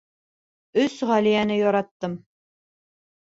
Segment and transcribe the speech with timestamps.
[0.83, 2.17] Өс Ғәлиәне яраттым.